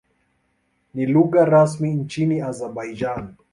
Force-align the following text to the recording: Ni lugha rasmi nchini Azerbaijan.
Ni 0.93 1.05
lugha 1.05 1.45
rasmi 1.45 1.93
nchini 1.95 2.41
Azerbaijan. 2.41 3.33